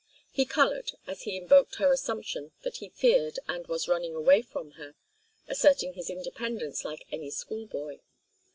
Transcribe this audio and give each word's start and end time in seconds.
He 0.31 0.45
colored 0.45 0.93
as 1.05 1.21
he 1.25 1.37
invoked 1.37 1.75
her 1.75 1.91
assumption 1.91 2.53
that 2.63 2.77
he 2.77 2.89
feared 2.89 3.37
and 3.47 3.67
was 3.67 3.87
running 3.87 4.15
away 4.15 4.41
from 4.41 4.71
her, 4.71 4.95
asserting 5.47 5.93
his 5.93 6.09
independence 6.09 6.83
like 6.83 7.05
any 7.11 7.29
school 7.29 7.67
boy. 7.67 8.01